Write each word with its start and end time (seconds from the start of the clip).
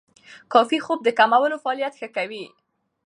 کافي 0.53 0.77
خوب 0.85 0.99
د 1.03 1.09
کولمو 1.19 1.57
فعالیت 1.63 1.93
ښه 1.99 2.07
کوي. 2.15 2.45